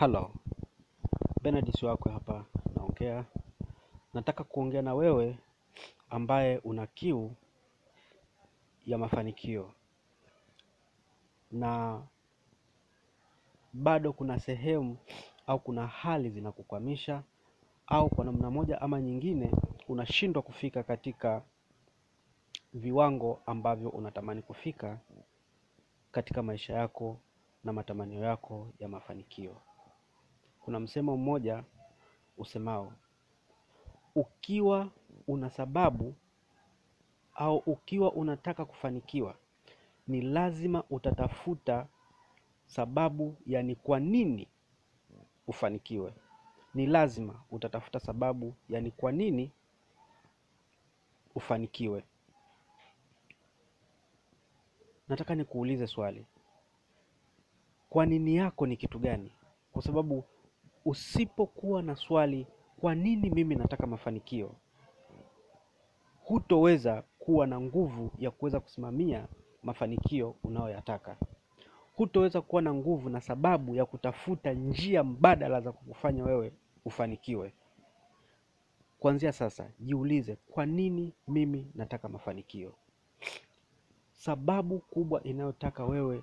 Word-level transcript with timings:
Halo, 0.00 0.30
Benard 1.42 1.82
wako 1.82 2.08
hapa 2.10 2.44
naongea. 2.76 3.24
Nataka 4.14 4.44
kuongea 4.44 4.82
na 4.82 4.94
wewe 4.94 5.38
ambaye 6.10 6.58
una 6.58 6.86
kiu 6.86 7.32
ya 8.86 8.98
mafanikio 8.98 9.72
na 11.52 12.02
bado 13.72 14.12
kuna 14.12 14.38
sehemu 14.40 14.96
au 15.46 15.58
kuna 15.60 15.86
hali 15.86 16.30
zinakukwamisha 16.30 17.22
au 17.86 18.08
kwa 18.08 18.24
namna 18.24 18.50
moja 18.50 18.80
ama 18.80 19.00
nyingine 19.00 19.50
unashindwa 19.88 20.42
kufika 20.42 20.82
katika 20.82 21.42
viwango 22.72 23.42
ambavyo 23.46 23.88
unatamani 23.88 24.42
kufika 24.42 24.98
katika 26.12 26.42
maisha 26.42 26.74
yako 26.74 27.20
na 27.64 27.72
matamanio 27.72 28.20
yako 28.24 28.68
ya 28.78 28.88
mafanikio. 28.88 29.56
Kuna 30.68 30.80
msemo 30.80 31.16
mmoja 31.16 31.64
usemao, 32.38 32.92
ukiwa 34.14 34.90
una 35.26 35.50
sababu 35.50 36.14
au 37.34 37.56
ukiwa 37.56 38.12
unataka 38.12 38.64
kufanikiwa, 38.64 39.34
ni 40.08 40.20
lazima 40.20 40.84
utatafuta 40.90 41.86
sababu 42.66 43.36
yani 43.46 43.74
kwa 43.76 44.00
nini 44.00 44.48
ufanikiwe. 45.46 46.14
Ni 46.74 46.86
lazima 46.86 47.42
utatafuta 47.50 48.00
sababu 48.00 48.54
yani 48.68 48.90
kwa 48.90 49.12
nini 49.12 49.52
ufanikiwe. 51.34 52.04
Nataka 55.08 55.34
nikuulize 55.34 55.86
swali, 55.86 56.26
kwa 57.90 58.06
nini 58.06 58.36
yako 58.36 58.66
ni 58.66 58.76
kitu 58.76 58.98
gani? 58.98 59.32
Kwa 59.72 59.82
sababu 59.82 60.24
usipokuwa 60.88 61.82
na 61.82 61.96
swali, 61.96 62.46
kwa 62.80 62.94
nini 62.94 63.30
mimi 63.30 63.54
nataka 63.54 63.86
mafanikio, 63.86 64.54
hutoweza 66.24 67.02
kuwa 67.18 67.46
na 67.46 67.60
nguvu 67.60 68.10
ya 68.18 68.30
kuweza 68.30 68.60
kusimamia 68.60 69.28
mafanikio 69.62 70.34
unayoyataka. 70.44 71.16
Hutoweza 71.96 72.40
kuwa 72.40 72.62
na 72.62 72.74
nguvu 72.74 73.08
na 73.10 73.20
sababu 73.20 73.74
ya 73.74 73.86
kutafuta 73.86 74.52
njia 74.52 75.04
mbadala 75.04 75.60
za 75.60 75.72
kukufanya 75.72 76.24
wewe 76.24 76.52
ufanikiwe. 76.84 77.52
Kuanzia 78.98 79.32
sasa, 79.32 79.70
jiulize, 79.80 80.36
kwa 80.36 80.66
nini 80.66 81.12
mimi 81.28 81.66
nataka 81.74 82.08
mafanikio? 82.08 82.74
Sababu 84.12 84.78
kubwa 84.78 85.22
inayotaka 85.22 85.84
wewe 85.84 86.22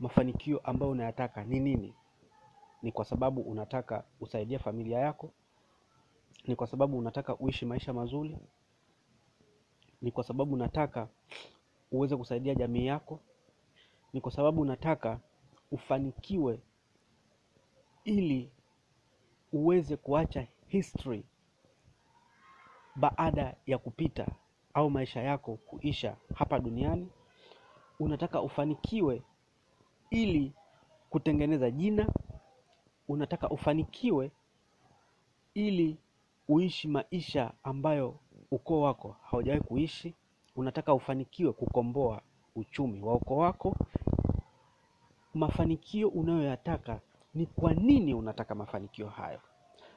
mafanikio 0.00 0.58
ambayo 0.58 0.92
unayataka 0.92 1.44
ni 1.44 1.60
nini? 1.60 1.94
Ni 2.82 2.92
kwa 2.92 3.04
sababu 3.04 3.40
unataka 3.40 4.04
usaidie 4.20 4.58
familia 4.58 4.98
yako? 4.98 5.30
Ni 6.46 6.56
kwa 6.56 6.66
sababu 6.66 6.98
unataka 6.98 7.36
uishi 7.36 7.66
maisha 7.66 7.92
mazuri? 7.92 8.38
Ni 10.02 10.10
kwa 10.12 10.24
sababu 10.24 10.54
unataka 10.54 11.08
uweze 11.92 12.16
kusaidia 12.16 12.54
jamii 12.54 12.86
yako? 12.86 13.20
Ni 14.12 14.20
kwa 14.20 14.32
sababu 14.32 14.60
unataka 14.60 15.20
ufanikiwe 15.72 16.60
ili 18.04 18.50
uweze 19.52 19.96
kuacha 19.96 20.46
history 20.66 21.24
baada 22.96 23.56
ya 23.66 23.78
kupita 23.78 24.26
au 24.74 24.90
maisha 24.90 25.22
yako 25.22 25.56
kuisha 25.56 26.16
hapa 26.34 26.58
duniani? 26.58 27.08
Unataka 28.00 28.42
ufanikiwe 28.42 29.22
ili 30.10 30.52
kutengeneza 31.10 31.70
jina? 31.70 32.12
Unataka 33.10 33.48
ufanikiwe 33.50 34.30
ili 35.54 35.96
uishi 36.48 36.88
maisha 36.88 37.52
ambayo 37.62 38.14
ukoo 38.50 38.80
wako 38.80 39.16
haujawahi 39.22 39.62
kuishi? 39.64 40.14
Unataka 40.56 40.94
ufanikiwe 40.94 41.52
kukomboa 41.52 42.22
uchumi 42.56 43.02
wa 43.02 43.14
ukoo 43.14 43.36
wako? 43.36 43.76
Mafanikio 45.34 46.08
unayoyataka 46.08 47.00
ni 47.34 47.46
kwa 47.46 47.74
nini 47.74 48.14
unataka 48.14 48.54
mafanikio 48.54 49.08
hayo? 49.08 49.40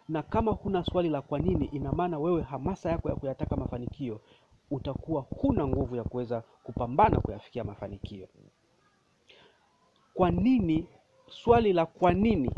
Na 0.09 0.23
kama 0.23 0.51
huna 0.51 0.83
swali 0.83 1.09
la 1.09 1.21
kwa 1.21 1.39
nini, 1.39 1.65
ina 1.65 1.91
maana 1.91 2.19
wewe 2.19 2.41
hamasa 2.41 2.89
yako 2.91 3.09
ya 3.09 3.15
kuyataka 3.15 3.55
mafanikio 3.57 4.21
utakuwa 4.71 5.21
huna 5.21 5.67
nguvu 5.67 5.95
ya 5.95 6.03
kuweza 6.03 6.41
kupambana 6.63 7.19
kuyafikia 7.19 7.63
mafanikio. 7.63 8.27
Kwa 10.13 10.31
nini? 10.31 10.87
Swali 11.29 11.73
la 11.73 11.85
kwa 11.85 12.13
nini 12.13 12.51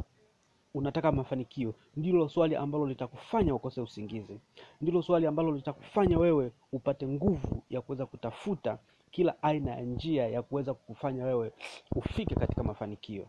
unataka 0.76 1.12
mafanikio 1.12 1.74
ndilo 1.98 2.30
swali 2.30 2.56
ambalo 2.56 2.88
litakufanya 2.88 3.56
ukose 3.56 3.82
usingizi, 3.82 4.40
ndilo 4.82 5.02
swali 5.02 5.28
ambalo 5.28 5.52
litakufanya 5.52 6.18
wewe 6.20 6.52
upate 6.72 7.08
nguvu 7.08 7.64
ya 7.70 7.82
kuweza 7.82 8.06
kutafuta 8.06 8.78
kila 9.12 9.44
aina 9.44 9.72
ya 9.72 9.82
njia 9.82 10.28
ya 10.28 10.42
kuweza 10.42 10.74
kukufanya 10.74 11.26
wewe 11.26 11.52
ufike 11.96 12.36
katika 12.36 12.64
mafanikio. 12.64 13.26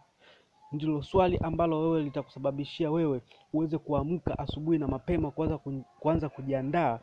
Ndilo 0.73 1.03
swali 1.03 1.39
ambalo 1.39 1.81
wewe 1.81 2.03
litakusababishia 2.03 2.91
wewe 2.91 3.21
uweze 3.53 3.79
kuamka 3.79 4.39
asubuhi 4.39 4.79
na 4.79 4.89
mapema, 4.89 5.31
kuanza 6.01 6.29
kujiandaa, 6.29 7.01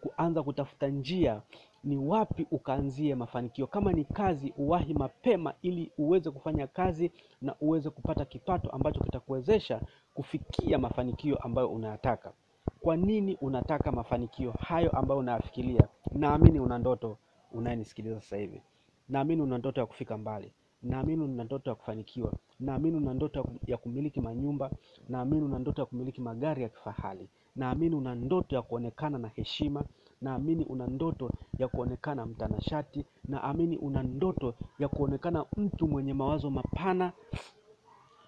kuanza 0.00 0.42
kutafuta 0.42 0.86
njia 0.88 1.42
ni 1.84 1.96
wapi 1.96 2.46
ukaanzie 2.50 3.14
mafanikio. 3.14 3.66
Kama 3.66 3.92
ni 3.92 4.04
kazi, 4.04 4.54
uwahi 4.56 4.94
mapema 4.94 5.54
ili 5.62 5.92
uweze 5.98 6.30
kufanya 6.30 6.66
kazi 6.66 7.12
na 7.42 7.54
uweze 7.60 7.90
kupata 7.90 8.24
kipato 8.24 8.70
ambacho 8.70 9.00
kitakuwezesha 9.00 9.80
kufikia 10.14 10.78
mafanikio 10.78 11.36
ambayo 11.36 11.68
unayataka. 11.68 12.32
Kwa 12.80 12.96
nini 12.96 13.38
unataka 13.40 13.92
mafanikio 13.92 14.52
hayo 14.52 14.90
ambayo 14.90 15.20
unayafikiria? 15.20 15.88
Naamini 16.12 16.60
una 16.60 16.78
ndoto, 16.78 17.18
unayenisikiliza 17.52 18.20
sasa 18.20 18.36
hivi. 18.36 18.62
Naamini 19.08 19.42
una 19.42 19.58
ndoto 19.58 19.80
ya 19.80 19.86
kufika 19.86 20.18
mbali. 20.18 20.52
Naamini 20.82 21.22
una 21.24 21.44
ndoto 21.44 21.70
ya 21.70 21.76
kufanikiwa. 21.76 22.32
Naamini 22.60 22.96
una 22.96 23.14
ndoto 23.14 23.46
ya 23.66 23.76
kumiliki 23.76 24.20
manyumba. 24.20 24.70
Naamini 25.08 25.42
una 25.44 25.58
ndoto 25.58 25.82
ya 25.82 25.86
kumiliki 25.86 26.20
magari 26.20 26.62
ya 26.62 26.68
kifahari. 26.68 27.28
Naamini 27.56 27.94
una 27.94 28.14
ndoto 28.14 28.56
ya 28.56 28.62
kuonekana 28.62 29.18
na 29.18 29.28
heshima. 29.28 29.84
Naamini 30.20 30.64
una 30.64 30.86
ndoto 30.86 31.30
ya 31.58 31.68
kuonekana 31.68 32.26
mtanashati. 32.26 33.04
Naamini 33.28 33.76
una 33.78 34.02
ndoto 34.02 34.54
ya 34.78 34.88
kuonekana 34.88 35.44
mtu 35.56 35.88
mwenye 35.88 36.14
mawazo 36.14 36.50
mapana 36.50 37.12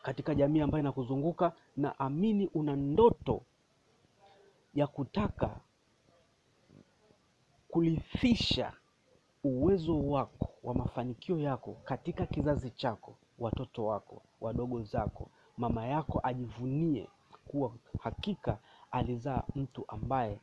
katika 0.03 0.35
jamii 0.35 0.61
ambayo 0.61 0.81
inakuzunguka. 0.83 1.53
Naamini 1.77 2.47
una 2.55 2.77
ndoto 2.77 3.43
ya 4.75 4.87
kutaka 4.87 5.61
kurithisha 7.69 8.73
uwezo 9.45 9.99
wako 10.09 10.49
wa 10.63 10.75
mafanikio 10.75 11.39
yako 11.39 11.77
katika 11.85 12.27
kizazi 12.27 12.71
chako, 12.71 13.17
watoto 13.39 13.85
wako, 13.87 14.23
wadogo 14.41 14.83
zako, 14.83 15.31
mama 15.57 15.87
yako 15.87 16.21
ajivunie 16.23 17.09
kuwa 17.49 17.73
hakika 18.01 18.59
alizaa 18.91 19.43
mtu 19.55 19.85
ambaye 19.89 20.41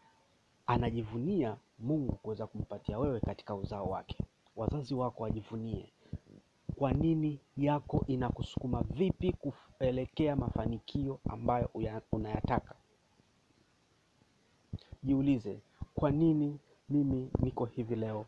anajivunia 0.67 1.57
Mungu 1.79 2.11
kuweza 2.15 2.47
kumpatia 2.47 2.99
wewe 2.99 3.19
katika 3.19 3.55
uzao 3.55 3.89
wake. 3.89 4.17
Wazazi 4.55 4.95
wako 4.95 5.23
wajivunie. 5.23 5.93
Kwa 6.75 6.91
nini 6.93 7.39
yako 7.57 8.03
inakusukuma 8.07 8.81
vipi 8.89 9.33
kuelekea 9.33 10.35
mafanikio 10.35 11.19
ambayo 11.29 11.69
unayataka? 12.11 12.75
Jiulize, 15.03 15.59
kwa 15.95 16.11
nini 16.11 16.59
mimi 16.89 17.29
niko 17.39 17.65
hivi 17.65 17.95
leo? 17.95 18.25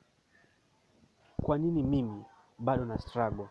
Kwa 1.42 1.58
nini 1.58 1.84
mimi 1.84 2.26
bado 2.60 2.86
na 2.86 2.98
struggle? 2.98 3.48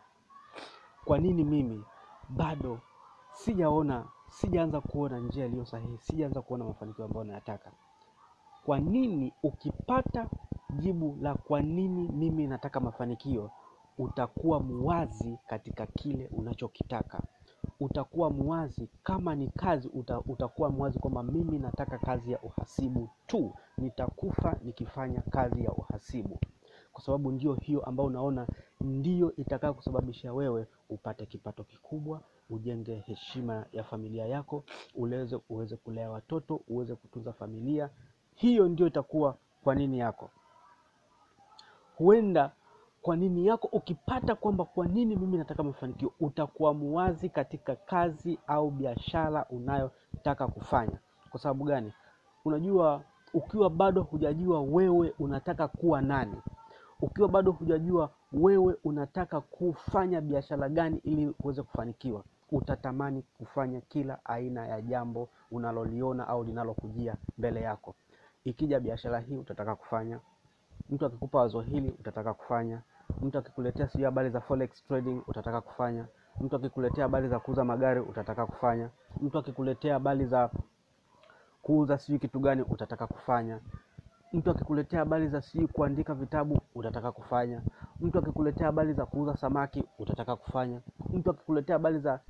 Kwa 1.04 1.18
nini 1.18 1.44
mimi 1.44 1.84
bado 2.28 2.80
sijaona, 3.32 4.04
sijaanza 4.30 4.80
kuona 4.80 5.18
njia 5.18 5.46
iliyo 5.46 5.64
sahihi, 5.64 5.98
sijaanza 5.98 6.42
kuona 6.42 6.64
mafanikio 6.64 7.04
ambayo 7.04 7.24
nayataka? 7.24 7.70
Kwa 8.66 8.78
nini? 8.80 9.32
Ukipata 9.42 10.28
jibu 10.70 11.18
la 11.20 11.34
kwa 11.34 11.60
nini 11.60 12.08
mimi 12.08 12.46
nataka 12.46 12.80
mafanikio, 12.80 13.50
utakuwa 13.98 14.60
muwazi 14.60 15.38
katika 15.46 15.86
kile 15.86 16.28
unachokitaka. 16.32 17.22
Utakuwa 17.80 18.30
muwazi 18.30 18.88
kama 19.02 19.34
ni 19.34 19.48
kazi 19.48 19.88
uta, 19.88 20.20
utakuwa 20.20 20.70
muwazi 20.70 20.98
kwamba 20.98 21.22
mimi 21.22 21.58
nataka 21.58 21.98
kazi 21.98 22.32
ya 22.32 22.40
uhasibu 22.42 23.08
tu, 23.26 23.54
nitakufa 23.78 24.56
nikifanya 24.62 25.20
kazi 25.20 25.64
ya 25.64 25.72
uhasibu, 25.72 26.38
kwa 26.96 27.04
sababu 27.04 27.30
ndio 27.32 27.54
hiyo 27.54 27.80
ambayo 27.84 28.06
unaona 28.06 28.46
ndiyo 28.80 29.36
itakayo 29.36 29.74
kusababisha 29.74 30.32
wewe 30.32 30.66
upate 30.88 31.26
kipato 31.26 31.64
kikubwa, 31.64 32.20
ujenge 32.50 32.94
heshima 32.94 33.66
ya 33.72 33.84
familia 33.84 34.26
yako, 34.26 34.64
uweze 34.94 35.38
uweze 35.48 35.76
kulea 35.76 36.10
watoto, 36.10 36.60
uweze 36.68 36.94
kutunza 36.94 37.32
familia. 37.32 37.90
Hiyo 38.34 38.68
ndio 38.68 38.86
itakuwa 38.86 39.36
kwa 39.64 39.74
nini 39.74 39.98
yako. 39.98 40.30
Huenda 41.98 42.52
kwa 43.02 43.16
nini 43.16 43.46
yako 43.46 43.68
ukipata 43.72 44.34
kwamba 44.34 44.64
kwa 44.64 44.86
nini 44.86 45.16
mimi 45.16 45.36
nataka 45.38 45.62
mafanikio 45.62 46.12
utakuwa 46.20 46.74
muwazi 46.74 47.28
katika 47.28 47.76
kazi 47.76 48.38
au 48.46 48.70
biashara 48.70 49.46
unayotaka 49.50 50.46
kufanya 50.48 50.98
kwa 51.30 51.40
sababu 51.40 51.64
gani 51.64 51.92
unajua 52.44 53.02
ukiwa 53.34 53.70
bado 53.70 54.02
hujajua 54.02 54.60
wewe 54.60 55.14
unataka 55.18 55.68
kuwa 55.68 56.00
nani 56.00 56.36
ukiwa 57.00 57.28
bado 57.28 57.52
hujajua 57.52 58.10
wewe 58.32 58.76
unataka 58.84 59.40
kufanya 59.40 60.20
biashara 60.20 60.68
gani 60.68 61.00
ili 61.04 61.34
uweze 61.40 61.62
kufanikiwa 61.62 62.24
utatamani 62.52 63.22
kufanya 63.38 63.80
kila 63.80 64.18
aina 64.24 64.66
ya 64.66 64.80
jambo 64.82 65.28
unaloliona 65.50 66.28
au 66.28 66.44
linalokujia 66.44 67.16
mbele 67.38 67.60
yako. 67.60 67.94
Ikija 68.44 68.80
biashara 68.80 69.20
hii 69.20 69.36
utataka 69.36 69.76
kufanya 69.76 70.20
mtu 70.90 71.06
akikupa 71.06 71.38
wazo 71.38 71.60
hili 71.60 71.90
utataka 72.00 72.34
kufanya 72.34 72.82
mtu 73.22 73.38
akikuletea 73.38 73.88
sijui 73.88 74.04
habari 74.04 74.30
za 74.30 74.40
forex 74.40 74.84
trading 74.88 75.22
utataka 75.26 75.60
kufanya 75.60 76.06
mtu 76.40 76.56
akikuletea 76.56 77.02
habari 77.04 77.28
za 77.28 77.38
kuuza 77.40 77.64
magari 77.64 78.00
utataka 78.00 78.46
kufanya 78.46 78.90
mtu 79.20 79.38
akikuletea 79.38 79.92
habari 79.92 80.26
za 80.26 80.50
kuuza 81.62 81.98
sijui 81.98 82.18
kitu 82.18 82.40
gani 82.40 82.62
utataka 82.62 83.06
kufanya 83.06 83.60
mtu 84.32 84.50
akikuletea 84.50 84.98
habari 84.98 85.28
za 85.28 85.42
sijui 85.42 85.66
kuandika 85.68 86.14
vitabu 86.14 86.60
utataka 86.74 87.12
kufanya. 87.12 87.62
Mtu 88.00 88.18
akikuletea 88.18 88.66
habari 88.66 88.92
za 88.92 89.06
kuuza 89.06 89.36
samaki 89.36 89.84
utataka 89.98 90.36
kufanya. 90.36 90.80
Mtu 91.12 91.30
akikuletea 91.30 91.74
habari 91.74 91.98
za 91.98 92.20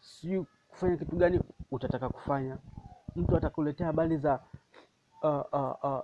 sijui 0.00 0.46
kufanya 0.68 0.96
kitu 0.96 1.16
gani 1.16 1.40
utataka 1.70 2.08
kufanya. 2.08 2.58
Mtu 3.16 3.36
atakuletea 3.36 3.86
habari 3.86 4.16
za 4.16 4.40
uh, 5.22 5.44
uh, 5.52 5.84
uh, 5.84 6.00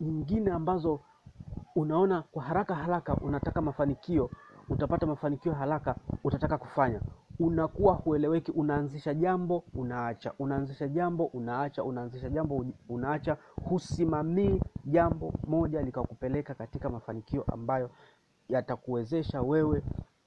nyingine 0.00 0.50
ambazo 0.50 1.00
unaona 1.74 2.22
kwa 2.22 2.42
haraka 2.42 2.74
haraka 2.74 3.14
unataka 3.14 3.60
mafanikio 3.62 4.30
utapata 4.68 5.06
mafanikio 5.06 5.52
haraka 5.54 5.96
utataka 6.24 6.58
kufanya 6.58 7.00
unakuwa 7.40 7.94
hueleweki 7.94 8.50
unaanzisha 8.52 9.14
jambo 9.14 9.64
unaacha. 9.74 10.32
Unaanzisha 10.38 10.88
jambo 10.88 11.24
unaacha. 11.24 11.84
Unaanzisha 11.84 12.30
jambo 12.30 12.66
unaacha. 12.88 13.36
Husimamii 13.68 14.60
jambo 14.84 15.32
moja 15.46 15.82
likakupeleka 15.82 16.54
katika 16.54 16.88
mafanikio 16.88 17.42
ambayo 17.42 17.90
yatakuwezesha 18.48 19.42
wewe 19.42 19.82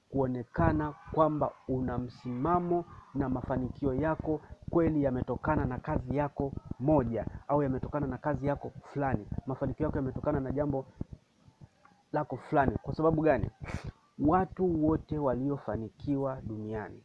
kuonekana 0.08 0.94
kwamba 1.12 1.52
una 1.68 1.98
msimamo 1.98 2.84
na 3.14 3.28
mafanikio 3.28 3.94
yako 3.94 4.40
kweli 4.70 5.02
yametokana 5.02 5.64
na 5.64 5.78
kazi 5.78 6.16
yako 6.16 6.52
moja 6.80 7.26
au 7.48 7.62
yametokana 7.62 8.06
na 8.06 8.18
kazi 8.18 8.46
yako 8.46 8.72
fulani. 8.82 9.26
Mafanikio 9.46 9.86
yako 9.86 9.98
yametokana 9.98 10.40
na 10.40 10.52
jambo 10.52 10.86
lako 12.12 12.36
fulani. 12.36 12.72
Kwa 12.82 12.94
sababu 12.94 13.22
gani 13.22 13.50
watu 14.26 14.84
wote 14.86 15.18
waliofanikiwa 15.18 16.40
duniani 16.42 17.00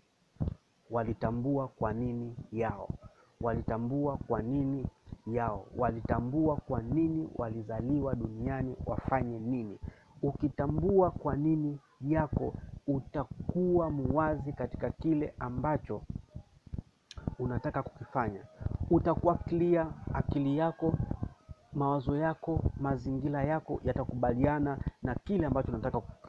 walitambua 0.89 1.67
kwa 1.67 1.93
nini 1.93 2.35
yao. 2.51 2.89
Walitambua 3.41 4.17
kwa 4.17 4.41
nini 4.41 4.85
yao. 5.27 5.65
Walitambua 5.77 6.55
kwa 6.55 6.81
nini 6.81 7.29
walizaliwa 7.35 8.15
duniani 8.15 8.75
wafanye 8.85 9.39
nini. 9.39 9.79
Ukitambua 10.21 11.11
kwa 11.11 11.35
nini 11.35 11.79
yako 12.01 12.53
utakuwa 12.87 13.89
muwazi 13.89 14.53
katika 14.53 14.89
kile 14.89 15.33
ambacho 15.39 16.01
unataka 17.39 17.83
kukifanya. 17.83 18.45
Utakuwa 18.89 19.35
clear 19.37 19.87
akili 20.13 20.57
yako 20.57 20.93
mawazo 21.73 22.15
yako 22.17 22.59
mazingira 22.79 23.43
yako 23.43 23.81
yatakubaliana 23.83 24.77
na 25.03 25.15
kile 25.15 25.45
ambacho 25.45 25.71
unataka 25.71 25.99
kukifanya 26.01 26.26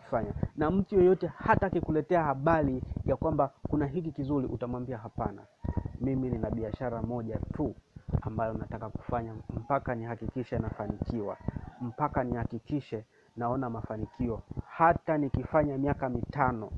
na 0.57 0.71
mtu 0.71 0.95
yoyote 0.95 1.27
hata 1.27 1.67
akikuletea 1.67 2.23
habari 2.25 2.83
ya 3.05 3.17
kwamba 3.17 3.51
kuna 3.69 3.87
hiki 3.87 4.13
kizuri 4.13 4.47
utamwambia 4.47 4.99
hapana. 4.99 5.43
Mimi 6.01 6.31
nina 6.31 6.51
biashara 6.51 7.03
moja 7.03 7.39
tu 7.53 7.75
ambayo 8.23 8.53
nataka 8.53 8.89
kufanya 8.89 9.35
mpaka 9.57 9.95
nihakikishe 9.95 10.59
nafanikiwa. 10.59 11.37
Mpaka 11.81 12.25
nihakikishe 12.25 13.05
naona 13.37 13.71
mafanikio. 13.71 14.43
Hata 14.67 15.19
nikifanya 15.19 15.79
miaka 15.79 16.09
mitano 16.09 16.71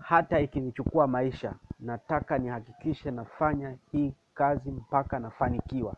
hata 0.00 0.40
ikinichukua 0.40 1.06
maisha 1.06 1.54
nataka 1.80 2.38
nihakikishe 2.38 3.10
nafanya 3.10 3.76
hii 3.92 4.14
kazi 4.34 4.70
mpaka 4.70 5.18
nafanikiwa. 5.18 5.94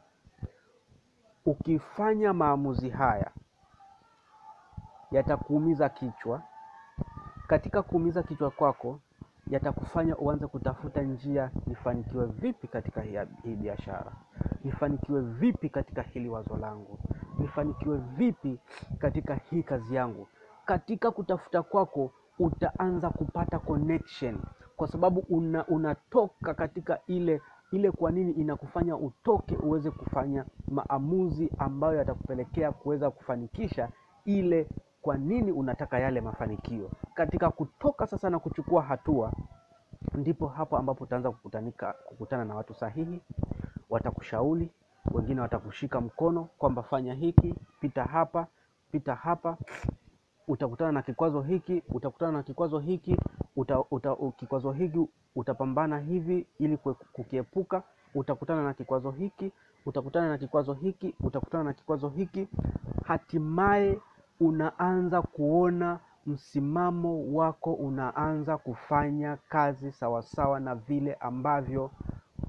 Ukifanya 1.47 2.33
maamuzi 2.33 2.91
haya 2.91 3.31
yatakuumiza 5.11 5.89
kichwa. 5.89 6.43
Katika 7.47 7.83
kuumiza 7.83 8.23
kichwa 8.23 8.51
kwako 8.51 9.01
yatakufanya 9.51 10.17
uanze 10.17 10.47
kutafuta 10.47 11.03
njia 11.03 11.51
nifanikiwe 11.67 12.27
vipi 12.27 12.69
katika 12.69 13.01
hii, 13.01 13.55
biashara? 13.57 14.13
Nifanikiwe 14.65 15.21
vipi 15.21 15.69
katika 15.69 16.03
hili 16.03 16.29
wazo 16.29 16.57
langu? 16.57 16.99
Nifanikiwe 17.39 17.99
vipi 18.17 18.59
katika 18.99 19.35
hii 19.35 19.63
kazi 19.63 19.95
yangu? 19.95 20.29
Katika 20.65 21.11
kutafuta 21.11 21.63
kwako 21.63 22.11
utaanza 22.39 23.11
kupata 23.11 23.59
connection. 23.59 24.39
Kwa 24.77 24.89
sababu 24.89 25.21
una, 25.29 25.67
unatoka 25.67 26.55
katika 26.55 26.99
ile 27.07 27.41
ile 27.73 27.91
kwa 27.91 28.11
nini 28.11 28.33
inakufanya 28.33 28.97
utoke 28.97 29.57
uweze 29.57 29.91
kufanya 29.91 30.45
maamuzi 30.69 31.51
ambayo 31.59 31.97
yatakupelekea 31.99 32.73
kuweza 32.73 33.11
kufanikisha 33.11 33.89
ile 34.25 34.69
kwa 35.07 35.17
nini 35.19 35.53
unataka 35.53 35.99
yale 35.99 36.21
mafanikio. 36.21 36.91
Katika 37.15 37.51
kutoka 37.51 38.07
sasa 38.07 38.31
na 38.31 38.39
kuchukua 38.39 38.83
hatua 38.83 39.33
ndipo 40.15 40.49
hapo 40.49 40.79
ambapo 40.79 41.05
utaanza 41.05 41.31
kukutanika 41.31 41.93
kukutana 41.93 42.45
na 42.45 42.55
watu 42.55 42.75
sahihi 42.75 43.21
watakushauri 43.91 44.71
wengine 45.13 45.41
watakushika 45.41 46.01
mkono 46.01 46.45
kwamba 46.59 46.83
fanya 46.83 47.15
hiki 47.15 47.55
pita 47.81 48.05
hapa 48.05 48.47
pita 48.93 49.15
hapa. 49.15 49.57
Utakutana 50.49 50.93
na 50.93 51.03
kikwazo 51.03 51.41
hiki 51.43 51.83
utakutana 51.89 52.33
na 52.33 52.43
kikwazo 52.43 52.79
hiki 52.79 53.17
uta, 53.57 53.85
uta, 53.91 54.17
kikwazo 54.37 54.73
hiki 54.73 55.09
utapambana 55.37 55.99
hivi 55.99 56.47
ili 56.59 56.77
kukiepuka. 57.13 57.83
Utakutana 58.15 58.65
na 58.65 58.75
kikwazo 58.75 59.11
hiki 59.11 59.53
utakutana 59.87 60.29
na 60.29 60.39
kikwazo 60.39 60.73
hiki 60.75 61.15
utakutana 61.21 61.65
na 61.65 61.73
kikwazo 61.73 62.09
hiki. 62.09 62.49
Hatimaye 63.05 63.99
unaanza 64.41 65.23
kuona 65.23 65.99
msimamo 66.27 67.33
wako 67.33 67.73
unaanza 67.73 68.59
kufanya 68.59 69.37
kazi 69.49 69.93
sawasawa 69.93 70.61
na 70.61 70.75
vile 70.75 71.15
ambavyo 71.15 71.91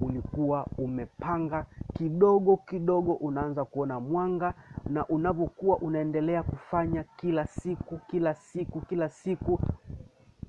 ulikuwa 0.02 0.66
umepanga. 0.78 1.66
Kidogo 1.94 2.58
kidogo 2.58 3.14
unaanza 3.14 3.66
kuona 3.66 4.00
mwanga 4.00 4.54
na 4.90 5.08
unavyokuwa 5.08 5.78
unaendelea 5.78 6.44
kufanya 6.44 7.04
kila 7.04 7.48
siku 7.48 7.98
kila 8.08 8.34
siku 8.34 8.82
kila 8.82 9.10
siku 9.10 9.60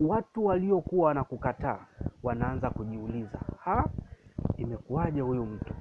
watu 0.01 0.45
waliokuwa 0.47 1.07
wanakukataa 1.09 1.79
wanaanza 2.23 2.71
kujiuliza 2.71 3.39
ha 3.59 3.85
imekuwaje 4.57 5.21
huyu 5.21 5.45
mtu? 5.47 5.75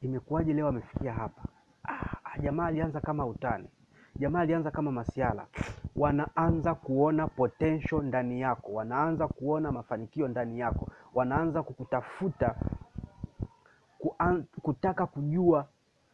Imekuwaje 0.00 0.52
leo 0.52 0.68
amefikia 0.68 1.12
hapa? 1.12 1.42
Ah, 1.84 2.38
jamaa 2.40 2.66
alianza 2.66 3.00
kama 3.00 3.26
utani 3.26 3.68
jamaa 4.20 4.40
alianza 4.40 4.70
kama 4.70 4.92
masiala. 4.92 5.46
Wanaanza 5.96 6.74
kuona 6.74 7.26
potential 7.28 8.02
ndani 8.02 8.40
yako. 8.40 8.72
Wanaanza 8.72 9.28
kuona 9.28 9.72
mafanikio 9.72 10.28
ndani 10.28 10.58
yako. 10.60 10.88
Wanaanza 11.14 11.62
kukutafuta 11.62 12.54
kutaka 14.62 15.06
kujua 15.06 15.66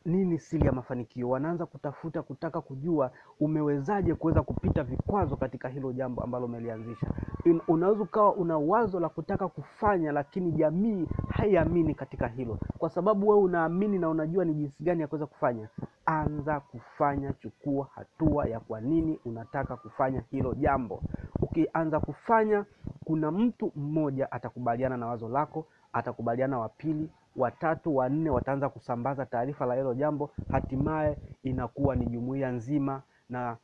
nini 0.06 0.38
siri 0.38 0.66
ya 0.66 0.72
mafanikio? 0.72 1.28
Wanaanza 1.28 1.66
kutafuta 1.66 2.22
kutaka 2.22 2.60
kujua 2.60 3.10
umewezaje 3.40 4.14
kuweza 4.14 4.42
kupita 4.42 4.82
vikwazo 4.84 5.36
katika 5.36 5.68
hilo 5.68 5.92
jambo 5.92 6.22
ambalo 6.22 6.44
umelianzisha. 6.44 7.06
Unaweza 7.68 8.02
ukawa 8.02 8.34
una 8.34 8.58
wazo 8.58 9.00
la 9.00 9.08
kutaka 9.08 9.48
kufanya 9.48 10.12
lakini 10.12 10.52
jamii 10.52 11.06
haiamini 11.28 11.94
katika 11.94 12.28
hilo. 12.28 12.58
Kwa 12.78 12.90
sababu 12.90 13.28
wewe 13.28 13.40
unaamini 13.42 13.98
na 13.98 14.08
unajua 14.08 14.44
ni 14.44 14.54
jinsi 14.54 14.82
gani 14.84 15.00
ya 15.00 15.06
kuweza 15.06 15.26
kufanya 15.26 15.68
anza 16.06 16.60
kufanya 16.60 17.32
chukua 17.32 17.88
hatua 17.94 18.46
ya 18.48 18.60
kwa 18.60 18.80
nini 18.80 19.18
unataka 19.25 19.76
kufanya 19.76 20.22
hilo 20.30 20.54
jambo. 20.54 21.02
Ukianza 21.42 22.00
kufanya 22.00 22.64
kuna 23.04 23.30
mtu 23.30 23.72
mmoja 23.76 24.32
atakubaliana 24.32 24.96
na 24.96 25.06
wazo 25.06 25.28
lako 25.28 25.66
atakubaliana 25.92 26.58
wa 26.58 26.68
pili 26.68 27.08
watatu 27.37 27.97
wanne 27.97 28.31
wataanza 28.31 28.69
kusambaza 28.69 29.26
taarifa 29.26 29.66
la 29.66 29.75
hilo 29.75 29.95
jambo 29.95 30.31
hatimaye 30.50 31.16
inakuwa 31.43 31.97
ni 31.97 32.07
jumuiya 32.07 32.50
nzima 32.52 33.02
na 33.31 33.57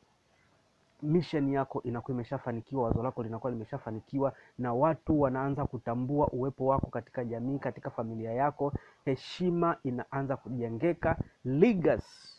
misheni 1.01 1.53
yako 1.53 1.81
inakuwa 1.83 2.15
imeshafanikiwa 2.15 2.83
wazo 2.83 3.03
lako 3.03 3.23
linakuwa 3.23 3.51
limeshafanikiwa 3.51 4.33
na 4.57 4.73
watu 4.73 5.21
wanaanza 5.21 5.65
kutambua 5.65 6.27
uwepo 6.27 6.65
wako 6.65 6.87
katika 6.87 7.25
jamii 7.25 7.59
katika 7.59 7.89
familia 7.89 8.31
yako. 8.33 8.73
Heshima 9.05 9.77
inaanza 9.83 10.37
kujengeka 10.37 11.17
legacy 11.45 12.33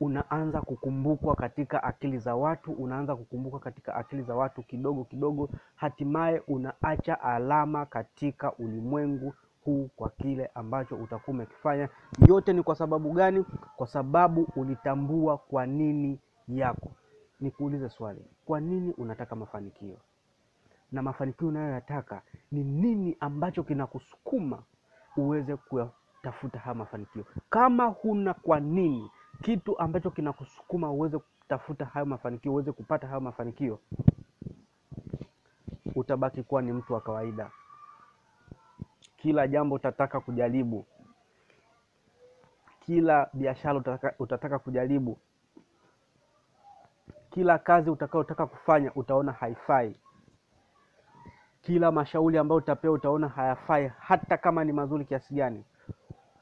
unaanza 0.00 0.60
kukumbukwa 0.60 1.36
katika 1.36 1.82
akili 1.82 2.18
za 2.18 2.34
watu, 2.36 2.72
unaanza 2.72 3.16
kukumbukwa 3.16 3.60
katika 3.60 3.94
akili 3.94 4.22
za 4.22 4.34
watu 4.34 4.62
kidogo 4.62 5.04
kidogo, 5.04 5.48
hatimaye 5.76 6.42
unaacha 6.48 7.20
alama 7.20 7.86
katika 7.86 8.52
ulimwengu 8.52 9.34
huu 9.64 9.90
kwa 9.96 10.10
kile 10.10 10.50
ambacho 10.54 10.96
utakuwa 10.96 11.34
umekifanya. 11.34 11.88
Yote 12.28 12.52
ni 12.52 12.62
kwa 12.62 12.74
sababu 12.74 13.12
gani? 13.12 13.44
Kwa 13.76 13.86
sababu 13.86 14.48
ulitambua 14.56 15.38
kwa 15.38 15.66
nini 15.66 16.18
yako. 16.48 16.90
Nikuulize 17.40 17.88
swali, 17.88 18.24
kwa 18.44 18.60
nini 18.60 18.92
unataka 18.98 19.36
mafanikio? 19.36 19.96
Na 20.92 21.02
mafanikio 21.02 21.48
unayoyataka 21.48 22.22
ni 22.52 22.64
nini 22.64 23.16
ambacho 23.20 23.62
kinakusukuma 23.62 24.62
uweze 25.16 25.56
kuyatafuta 25.56 26.58
haya 26.58 26.74
mafanikio? 26.74 27.24
Kama 27.50 27.84
huna 27.86 28.34
kwa 28.34 28.60
nini, 28.60 29.10
kitu 29.42 29.78
ambacho 29.78 30.10
kinakusukuma 30.10 30.90
uweze 30.90 31.18
kutafuta 31.18 31.84
hayo 31.84 32.06
mafanikio, 32.06 32.52
uweze 32.52 32.72
kupata 32.72 33.06
hayo 33.06 33.20
mafanikio, 33.20 33.78
utabaki 35.94 36.42
kuwa 36.42 36.62
ni 36.62 36.72
mtu 36.72 36.92
wa 36.94 37.00
kawaida. 37.00 37.50
Kila 39.22 39.48
jambo 39.48 39.74
utataka 39.74 40.20
kujaribu, 40.20 40.86
kila 42.80 43.30
biashara 43.32 43.78
utataka, 43.78 44.14
utataka 44.18 44.58
kujaribu, 44.58 45.18
kila 47.30 47.58
kazi 47.58 47.90
utakayotaka 47.90 48.46
kufanya 48.46 48.94
utaona 48.94 49.32
haifai, 49.32 49.96
kila 51.60 51.92
mashauri 51.92 52.38
ambayo 52.38 52.58
utapewa 52.58 52.94
utaona 52.94 53.28
hayafai, 53.28 53.92
hata 53.98 54.36
kama 54.36 54.64
ni 54.64 54.72
mazuri 54.72 55.04
kiasi 55.04 55.34
gani. 55.34 55.64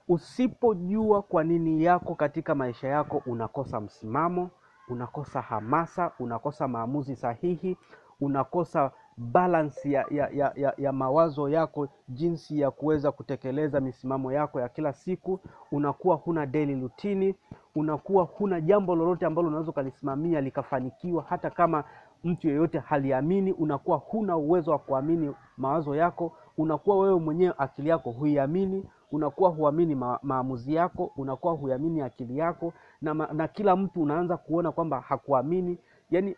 Usipojua 0.09 1.23
kwa 1.23 1.45
nini 1.45 1.85
yako 1.85 2.15
katika 2.15 2.55
maisha 2.55 2.89
yako, 2.89 3.23
unakosa 3.27 3.81
msimamo, 3.81 4.51
unakosa 4.89 5.41
hamasa, 5.41 6.13
unakosa 6.19 6.69
maamuzi 6.69 7.17
sahihi, 7.17 7.77
unakosa 8.21 8.93
balance 9.21 9.91
ya, 9.91 10.05
ya, 10.11 10.29
ya, 10.33 10.53
ya, 10.57 10.75
ya 10.79 10.93
mawazo 10.93 11.49
yako, 11.49 11.89
jinsi 12.09 12.61
ya 12.61 12.71
kuweza 12.71 13.13
kutekeleza 13.13 13.81
misimamo 13.81 14.33
yako 14.33 14.61
ya 14.61 14.69
kila 14.69 14.93
siku. 14.93 15.41
Unakuwa 15.73 16.17
huna 16.17 16.47
daily 16.47 16.81
routine, 16.81 17.35
unakuwa 17.75 18.25
huna 18.25 18.61
jambo 18.61 18.95
lolote 18.97 19.27
ambalo 19.27 19.49
unaweza 19.49 19.71
ukalisimamia 19.71 20.41
likafanikiwa, 20.41 21.23
hata 21.29 21.51
kama 21.51 21.85
mtu 22.25 22.49
yeyote 22.49 22.79
haliamini. 22.79 23.53
Unakuwa 23.53 23.97
huna 23.97 24.37
uwezo 24.37 24.71
wa 24.71 24.79
kuamini 24.79 25.35
mawazo 25.57 25.95
yako, 25.97 26.33
unakuwa 26.59 26.99
wewe 26.99 27.21
mwenyewe 27.21 27.55
akili 27.59 27.89
yako 27.89 28.11
huiamini 28.11 28.85
unakuwa 29.13 29.51
huamini 29.51 29.95
ma 29.95 30.19
maamuzi 30.23 30.75
yako, 30.75 31.13
unakuwa 31.17 31.53
huamini 31.53 32.01
akili 32.03 32.39
yako 32.39 32.73
na, 33.03 33.15
na 33.15 33.49
kila 33.49 33.77
mtu 33.77 34.03
unaanza 34.03 34.37
kuona 34.37 34.73
kwamba 34.73 35.01
hakuamini. 35.01 35.79
Yani 36.11 36.37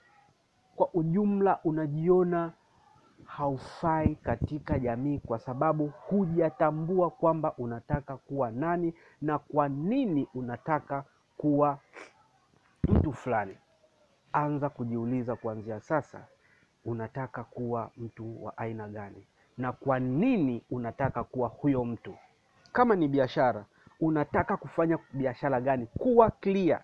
kwa 0.76 0.88
ujumla 0.94 1.58
unajiona 1.64 2.52
haufai 3.26 4.14
katika 4.14 4.78
jamii, 4.78 5.18
kwa 5.18 5.38
sababu 5.38 5.86
hujatambua 5.86 7.10
kwamba 7.10 7.54
unataka 7.58 8.16
kuwa 8.16 8.50
nani 8.50 8.94
na 9.22 9.38
kwa 9.38 9.68
nini 9.68 10.28
unataka 10.34 11.04
kuwa 11.36 11.78
mtu 12.88 13.12
fulani. 13.12 13.56
Anza 14.32 14.68
kujiuliza 14.68 15.36
kuanzia 15.36 15.80
sasa, 15.80 16.24
unataka 16.84 17.44
kuwa 17.44 17.90
mtu 17.96 18.44
wa 18.44 18.58
aina 18.58 18.88
gani 18.88 19.26
na 19.58 19.72
kwa 19.72 20.00
nini 20.00 20.62
unataka 20.70 21.24
kuwa 21.24 21.48
huyo 21.48 21.84
mtu. 21.84 22.14
Kama 22.72 22.96
ni 22.96 23.08
biashara, 23.08 23.64
unataka 24.00 24.56
kufanya 24.56 24.98
biashara 25.12 25.60
gani? 25.60 25.86
Kuwa 25.86 26.30
clear. 26.30 26.82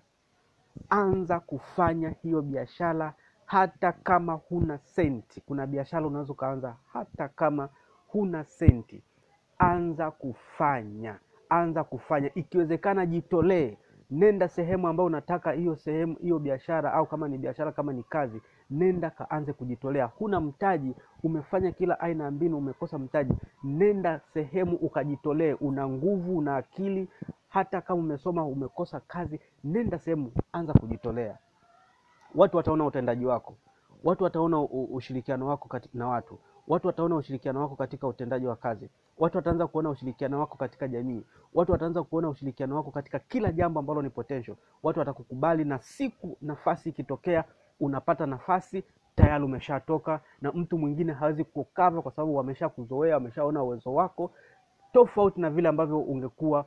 Anza 0.90 1.40
kufanya 1.40 2.10
hiyo 2.22 2.42
biashara 2.42 3.14
hata 3.48 3.92
kama 3.92 4.32
huna 4.32 4.78
senti. 4.78 5.40
Kuna 5.40 5.66
biashara 5.66 6.06
unaweza 6.06 6.32
ukaanza 6.32 6.76
hata 6.92 7.28
kama 7.28 7.68
huna 8.08 8.44
senti. 8.44 9.02
Anza 9.58 10.10
kufanya, 10.10 11.18
anza 11.48 11.84
kufanya. 11.84 12.30
Ikiwezekana 12.34 13.06
jitolee, 13.06 13.76
nenda 14.10 14.48
sehemu 14.48 14.88
ambayo 14.88 15.06
unataka 15.06 15.52
hiyo 15.52 15.76
sehemu 15.76 16.16
hiyo 16.16 16.38
biashara, 16.38 16.92
au 16.92 17.06
kama 17.06 17.28
ni 17.28 17.38
biashara, 17.38 17.72
kama 17.72 17.92
ni 17.92 18.02
kazi, 18.02 18.42
nenda 18.70 19.10
kaanze 19.10 19.52
kujitolea. 19.52 20.04
Huna 20.06 20.40
mtaji, 20.40 20.94
umefanya 21.22 21.72
kila 21.72 22.00
aina 22.00 22.24
ya 22.24 22.30
mbinu, 22.30 22.58
umekosa 22.58 22.98
mtaji, 22.98 23.34
nenda 23.64 24.20
sehemu 24.34 24.76
ukajitolee. 24.76 25.52
Una 25.52 25.88
nguvu, 25.88 26.38
una 26.38 26.56
akili, 26.56 27.08
hata 27.48 27.80
kama 27.80 28.00
umesoma 28.00 28.44
umekosa 28.44 29.00
kazi, 29.00 29.40
nenda 29.64 29.98
sehemu, 29.98 30.32
anza 30.52 30.72
kujitolea. 30.72 31.38
Watu 32.34 32.56
wataona 32.56 32.84
utendaji 32.86 33.26
wako, 33.26 33.54
watu 34.04 34.24
wataona 34.24 34.60
ushirikiano 34.70 35.46
wako 35.46 35.68
kati, 35.68 35.88
na 35.94 36.08
watu 36.08 36.38
watu 36.68 36.86
wataona 36.86 37.16
ushirikiano 37.16 37.60
wako 37.60 37.76
katika 37.76 38.06
utendaji 38.08 38.46
wa 38.46 38.56
kazi. 38.56 38.90
Watu 39.18 39.36
wataanza 39.36 39.66
kuona 39.66 39.90
ushirikiano 39.90 40.40
wako 40.40 40.56
katika 40.56 40.88
jamii. 40.88 41.22
Watu 41.54 41.72
wataanza 41.72 42.02
kuona 42.02 42.28
ushirikiano 42.28 42.76
wako 42.76 42.90
katika 42.90 43.18
kila 43.18 43.52
jambo 43.52 43.80
ambalo 43.80 44.02
ni 44.02 44.10
potential. 44.10 44.56
Watu 44.82 44.98
watakukubali, 44.98 45.64
na 45.64 45.78
siku 45.78 46.36
nafasi 46.40 46.88
ikitokea, 46.88 47.44
unapata 47.80 48.26
nafasi 48.26 48.84
tayari 49.14 49.44
umeshatoka, 49.44 50.20
na 50.40 50.52
mtu 50.52 50.78
mwingine 50.78 51.12
hawezi 51.12 51.44
kukava 51.44 52.02
kwa 52.02 52.12
sababu 52.12 52.36
wameshakuzoea, 52.36 53.14
wameshaona 53.14 53.62
uwezo 53.62 53.94
wako, 53.94 54.30
tofauti 54.92 55.40
na 55.40 55.50
vile 55.50 55.68
ambavyo 55.68 56.00
ungekuwa 56.00 56.66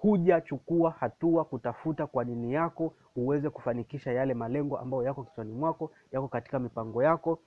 hujachukua 0.00 0.90
hatua 0.90 1.44
kutafuta 1.44 2.06
kwa 2.06 2.24
nini 2.24 2.52
yako 2.52 2.92
uweze 3.16 3.50
kufanikisha 3.50 4.12
yale 4.12 4.34
malengo 4.34 4.78
ambayo 4.78 5.02
yako 5.02 5.22
kichwani 5.24 5.52
mwako, 5.52 5.90
yako 6.12 6.28
katika 6.28 6.58
mipango 6.58 7.02
yako. 7.02 7.38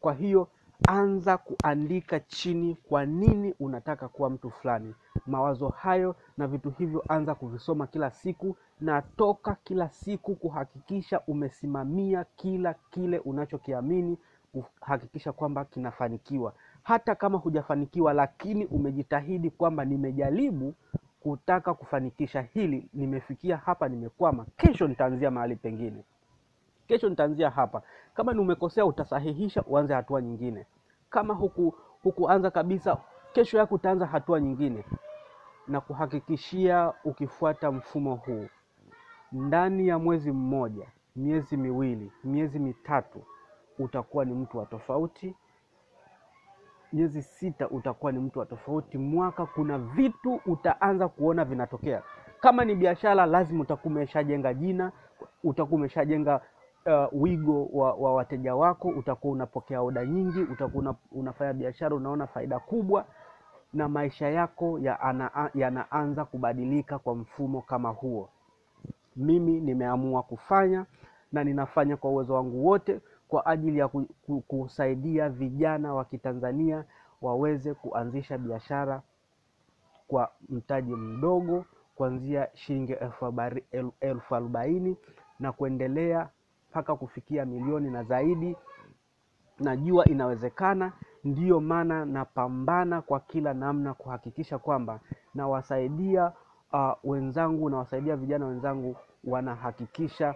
Kwa 0.00 0.14
hiyo 0.14 0.48
anza 0.88 1.38
kuandika 1.38 2.20
chini 2.20 2.76
kwa 2.88 3.06
nini 3.06 3.54
unataka 3.60 4.08
kuwa 4.08 4.30
mtu 4.30 4.50
fulani. 4.50 4.94
Mawazo 5.26 5.68
hayo 5.68 6.16
na 6.38 6.46
vitu 6.46 6.70
hivyo 6.70 7.04
anza 7.08 7.34
kuvisoma 7.34 7.86
kila 7.86 8.10
siku, 8.10 8.56
na 8.80 9.02
toka 9.02 9.56
kila 9.64 9.88
siku 9.88 10.34
kuhakikisha 10.34 11.20
umesimamia 11.20 12.24
kila 12.36 12.74
kile 12.90 13.18
unachokiamini, 13.18 14.18
kuhakikisha 14.52 15.32
kwamba 15.32 15.64
kinafanikiwa. 15.64 16.52
Hata 16.82 17.14
kama 17.14 17.38
hujafanikiwa, 17.38 18.12
lakini 18.12 18.66
umejitahidi 18.66 19.50
kwamba 19.50 19.84
nimejaribu 19.84 20.74
kutaka 21.26 21.74
kufanikisha 21.74 22.40
hili, 22.42 22.88
nimefikia 22.94 23.56
hapa, 23.56 23.88
nimekwama, 23.88 24.46
kesho 24.56 24.88
nitaanzia 24.88 25.30
mahali 25.30 25.56
pengine 25.56 26.04
kesho 26.88 27.08
nitaanzia 27.08 27.50
hapa. 27.50 27.82
Kama 28.14 28.32
ni 28.32 28.40
umekosea, 28.40 28.86
utasahihisha, 28.86 29.62
uanze 29.66 29.94
hatua 29.94 30.22
nyingine. 30.22 30.66
Kama 31.10 31.34
huku 31.34 31.74
hukuanza 32.02 32.50
kabisa, 32.50 32.98
kesho 33.32 33.58
yako 33.58 33.74
utaanza 33.74 34.06
hatua 34.06 34.40
nyingine, 34.40 34.84
na 35.68 35.80
kuhakikishia, 35.80 36.92
ukifuata 37.04 37.72
mfumo 37.72 38.14
huu, 38.14 38.46
ndani 39.32 39.88
ya 39.88 39.98
mwezi 39.98 40.32
mmoja, 40.32 40.86
miezi 41.16 41.56
miwili, 41.56 42.12
miezi 42.24 42.58
mitatu, 42.58 43.22
utakuwa 43.78 44.24
ni 44.24 44.34
mtu 44.34 44.58
wa 44.58 44.66
tofauti. 44.66 45.34
Miezi 46.92 47.22
sita, 47.22 47.68
utakuwa 47.68 48.12
ni 48.12 48.18
mtu 48.18 48.38
wa 48.38 48.46
tofauti. 48.46 48.98
Mwaka, 48.98 49.46
kuna 49.46 49.78
vitu 49.78 50.40
utaanza 50.46 51.08
kuona 51.08 51.44
vinatokea. 51.44 52.02
Kama 52.40 52.64
ni 52.64 52.74
biashara, 52.74 53.26
lazima 53.26 53.62
utakuwa 53.62 53.94
umeshajenga 53.94 54.54
jina, 54.54 54.92
utakuwa 55.44 55.78
umeshajenga 55.78 56.40
Uh, 57.12 57.22
wigo 57.22 57.64
wa, 57.72 57.94
wa 57.94 58.14
wateja 58.14 58.54
wako, 58.54 58.88
utakuwa 58.88 59.32
unapokea 59.32 59.82
oda 59.82 60.04
nyingi, 60.06 60.40
utakuwa 60.40 60.80
una, 60.82 60.94
unafanya 61.12 61.52
biashara, 61.52 61.96
unaona 61.96 62.26
faida 62.26 62.58
kubwa, 62.58 63.04
na 63.72 63.88
maisha 63.88 64.28
yako 64.28 64.78
yanaanza 65.54 66.20
ya 66.20 66.24
kubadilika 66.24 66.98
kwa 66.98 67.14
mfumo 67.14 67.62
kama 67.62 67.88
huo. 67.88 68.28
Mimi 69.16 69.60
nimeamua 69.60 70.22
kufanya 70.22 70.86
na 71.32 71.44
ninafanya 71.44 71.96
kwa 71.96 72.10
uwezo 72.10 72.34
wangu 72.34 72.66
wote 72.66 73.00
kwa 73.28 73.46
ajili 73.46 73.78
ya 73.78 73.88
kusaidia 74.48 75.28
vijana 75.28 75.94
wa 75.94 76.04
Kitanzania 76.04 76.84
waweze 77.22 77.74
kuanzisha 77.74 78.38
biashara 78.38 79.02
kwa 80.08 80.30
mtaji 80.48 80.92
mdogo 80.96 81.64
kuanzia 81.94 82.48
shilingi 82.54 82.96
elfu 84.00 84.34
arobaini 84.34 84.96
na 85.38 85.52
kuendelea 85.52 86.28
mpaka 86.70 86.96
kufikia 86.96 87.46
milioni 87.46 87.90
na 87.90 88.02
zaidi. 88.04 88.56
Najua 89.60 90.04
inawezekana, 90.04 90.92
ndiyo 91.24 91.60
maana 91.60 92.04
napambana 92.04 93.02
kwa 93.02 93.20
kila 93.20 93.54
namna 93.54 93.94
kuhakikisha 93.94 94.58
kwamba 94.58 95.00
nawasaidia 95.34 96.32
uh, 96.72 96.92
wenzangu 97.04 97.70
nawasaidia 97.70 98.16
vijana 98.16 98.46
wenzangu 98.46 98.96
wanahakikisha 99.24 100.34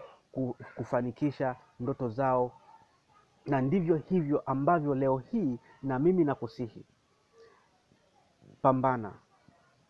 kufanikisha 0.76 1.56
ndoto 1.80 2.08
zao, 2.08 2.52
na 3.46 3.60
ndivyo 3.60 3.96
hivyo 3.96 4.40
ambavyo 4.40 4.94
leo 4.94 5.18
hii 5.18 5.58
na 5.82 5.98
mimi 5.98 6.24
nakusihi, 6.24 6.84
pambana, 8.62 9.12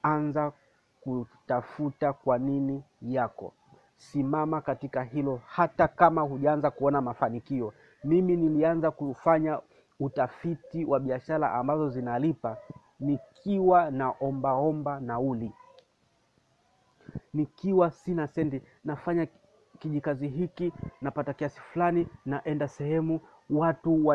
anza 0.02 0.52
kutafuta 1.00 2.12
kwa 2.12 2.38
nini 2.38 2.84
yako. 3.02 3.52
simama 3.96 4.60
katika 4.60 5.02
hilo, 5.02 5.40
hata 5.46 5.88
kama 5.88 6.22
hujaanza 6.22 6.70
kuona 6.70 7.00
mafanikio. 7.00 7.72
Mimi 8.04 8.36
nilianza 8.36 8.90
kufanya 8.90 9.60
utafiti 10.00 10.84
wa 10.84 11.00
biashara 11.00 11.52
ambazo 11.52 11.88
zinalipa 11.88 12.56
nikiwa 13.00 13.90
na 13.90 14.10
ombaomba 14.20 15.00
nauli, 15.00 15.52
nikiwa 17.34 17.90
sina 17.90 18.26
sendi, 18.26 18.62
nafanya 18.84 19.26
kijikazi 19.78 20.28
hiki, 20.28 20.72
napata 21.00 21.34
kiasi 21.34 21.60
fulani, 21.60 22.08
naenda 22.26 22.68
sehemu 22.68 23.20
watu 23.52 24.06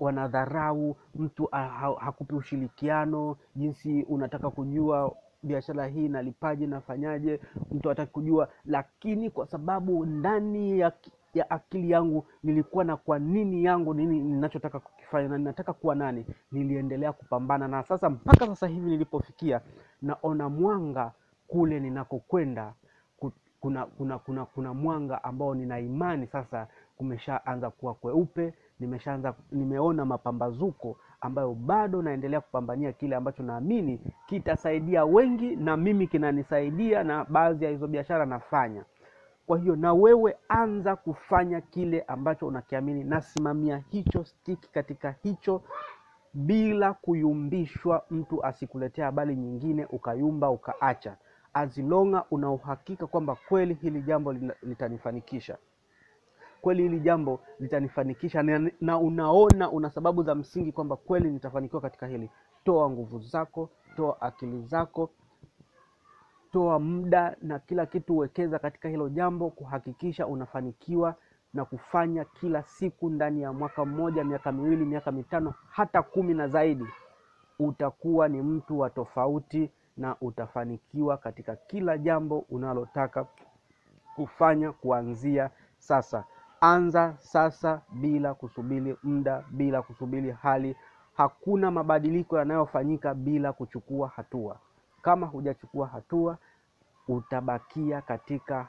wanadharau 0.00 0.96
mtu 1.14 1.44
ha, 1.52 1.68
ha- 1.68 1.96
hakupi 1.98 2.34
ushirikiano, 2.34 3.36
jinsi 3.56 4.02
unataka 4.02 4.50
kujua 4.50 5.12
biashara 5.42 5.86
hii 5.86 6.08
nalipaje, 6.08 6.66
nafanyaje, 6.66 7.40
mtu 7.72 7.88
hataki 7.88 8.12
kujua, 8.12 8.48
lakini 8.64 9.30
kwa 9.30 9.46
sababu 9.46 10.06
ndani 10.06 10.78
ya, 10.78 10.92
ya 11.34 11.50
akili 11.50 11.90
yangu 11.90 12.26
nilikuwa 12.42 12.84
na 12.84 12.96
kwa 12.96 13.18
nini 13.18 13.64
yangu 13.64 13.94
nini 13.94 14.20
ninachotaka 14.20 14.80
kukifanya 14.80 15.28
na 15.28 15.38
ninataka 15.38 15.72
kuwa 15.72 15.94
nani, 15.94 16.26
niliendelea 16.52 17.12
kupambana. 17.12 17.68
Na 17.68 17.82
sasa 17.82 18.10
mpaka 18.10 18.46
sasa 18.46 18.66
hivi 18.66 18.90
nilipofikia, 18.90 19.60
naona 20.02 20.48
mwanga 20.48 21.12
kule 21.48 21.80
ninakokwenda 21.80 22.72
kuna 23.60 23.86
kuna 23.86 24.18
kuna 24.18 24.44
kuna 24.44 24.74
mwanga 24.74 25.24
ambao 25.24 25.54
nina 25.54 25.80
imani 25.80 26.26
sasa 26.26 26.66
kumeshaanza 26.96 27.70
kuwa 27.70 27.94
kweupe, 27.94 28.54
nimeshaanza 28.80 29.34
nimeona 29.52 30.04
mapambazuko 30.04 30.96
ambayo 31.20 31.54
bado 31.54 32.02
naendelea 32.02 32.40
kupambania 32.40 32.92
kile 32.92 33.16
ambacho 33.16 33.42
naamini 33.42 34.00
kitasaidia 34.26 35.04
wengi 35.04 35.56
na 35.56 35.76
mimi 35.76 36.06
kinanisaidia 36.06 37.04
na 37.04 37.24
baadhi 37.24 37.64
ya 37.64 37.70
hizo 37.70 37.86
biashara 37.86 38.26
nafanya. 38.26 38.84
Kwa 39.46 39.58
hiyo 39.58 39.76
na 39.76 39.92
wewe 39.94 40.36
anza 40.48 40.96
kufanya 40.96 41.60
kile 41.60 42.00
ambacho 42.02 42.46
unakiamini, 42.46 43.04
nasimamia 43.04 43.82
hicho, 43.90 44.24
stiki 44.24 44.72
katika 44.72 45.14
hicho 45.22 45.62
bila 46.34 46.92
kuyumbishwa, 46.94 48.04
mtu 48.10 48.44
asikuletea 48.44 49.04
habari 49.04 49.36
nyingine 49.36 49.86
ukayumba 49.86 50.50
ukaacha, 50.50 51.16
azilonga 51.54 52.24
unauhakika 52.30 52.34
una 52.34 52.50
uhakika 52.50 53.06
kwamba 53.06 53.36
kweli 53.48 53.74
hili 53.74 54.02
jambo 54.02 54.32
litanifanikisha 54.62 55.58
kweli 56.64 56.82
hili 56.82 57.00
jambo 57.00 57.40
litanifanikisha 57.60 58.42
na, 58.42 58.70
na 58.80 58.98
unaona 58.98 59.70
una 59.70 59.90
sababu 59.90 60.22
za 60.22 60.34
msingi 60.34 60.72
kwamba 60.72 60.96
kweli 60.96 61.30
nitafanikiwa 61.30 61.82
katika 61.82 62.06
hili, 62.06 62.30
toa 62.64 62.90
nguvu 62.90 63.18
zako, 63.18 63.70
toa 63.96 64.20
akili 64.20 64.62
zako, 64.62 65.10
toa 66.52 66.78
muda 66.78 67.36
na 67.42 67.58
kila 67.58 67.86
kitu, 67.86 68.18
wekeza 68.18 68.58
katika 68.58 68.88
hilo 68.88 69.08
jambo 69.08 69.50
kuhakikisha 69.50 70.26
unafanikiwa 70.26 71.14
na 71.54 71.64
kufanya 71.64 72.24
kila 72.24 72.62
siku 72.62 73.10
ndani 73.10 73.42
ya 73.42 73.52
mwaka 73.52 73.84
mmoja, 73.84 74.24
miaka 74.24 74.52
miwili, 74.52 74.84
miaka 74.84 75.12
mitano, 75.12 75.54
hata 75.70 76.02
kumi 76.02 76.34
na 76.34 76.48
zaidi, 76.48 76.86
utakuwa 77.58 78.28
ni 78.28 78.42
mtu 78.42 78.78
wa 78.78 78.90
tofauti 78.90 79.70
na 79.96 80.16
utafanikiwa 80.20 81.16
katika 81.16 81.56
kila 81.56 81.98
jambo 81.98 82.38
unalotaka 82.50 83.26
kufanya 84.16 84.72
kuanzia 84.72 85.50
sasa. 85.78 86.24
Anza 86.64 87.14
sasa 87.18 87.82
bila 87.92 88.34
kusubiri 88.34 88.96
muda, 89.02 89.44
bila 89.50 89.82
kusubiri 89.82 90.30
hali. 90.30 90.76
Hakuna 91.16 91.70
mabadiliko 91.70 92.38
yanayofanyika 92.38 93.14
bila 93.14 93.52
kuchukua 93.52 94.08
hatua. 94.08 94.58
Kama 95.02 95.26
hujachukua 95.26 95.86
hatua, 95.86 96.38
utabakia 97.08 98.00
katika 98.00 98.68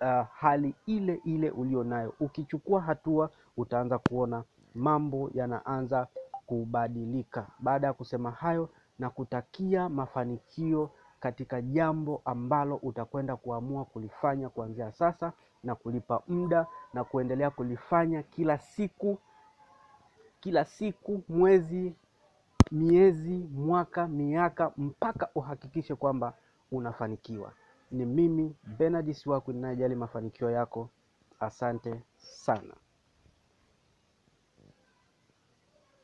uh, 0.00 0.26
hali 0.32 0.74
ile 0.86 1.20
ile 1.24 1.50
ulio 1.50 1.84
nayo. 1.84 2.14
Ukichukua 2.20 2.80
hatua, 2.80 3.30
utaanza 3.56 3.98
kuona 3.98 4.44
mambo 4.74 5.30
yanaanza 5.34 6.06
kubadilika. 6.46 7.46
Baada 7.58 7.86
ya 7.86 7.92
kusema 7.92 8.30
hayo, 8.30 8.68
na 8.98 9.10
kutakia 9.10 9.88
mafanikio 9.88 10.90
katika 11.20 11.62
jambo 11.62 12.22
ambalo 12.24 12.76
utakwenda 12.76 13.36
kuamua 13.36 13.84
kulifanya 13.84 14.48
kuanzia 14.48 14.92
sasa 14.92 15.32
na 15.66 15.74
kulipa 15.74 16.22
muda 16.28 16.66
na 16.94 17.04
kuendelea 17.04 17.50
kulifanya 17.50 18.22
kila 18.22 18.58
siku, 18.58 19.18
kila 20.40 20.64
siku, 20.64 21.22
mwezi, 21.28 21.94
miezi, 22.72 23.48
mwaka, 23.54 24.08
miaka, 24.08 24.72
mpaka 24.76 25.28
uhakikishe 25.34 25.94
kwamba 25.94 26.32
unafanikiwa. 26.72 27.52
Ni 27.90 28.04
mimi 28.06 28.56
Bernard 28.78 29.12
Siwaku 29.12 29.52
ninayejali 29.52 29.94
mafanikio 29.94 30.50
yako. 30.50 30.88
Asante 31.40 32.02
sana. 32.16 32.74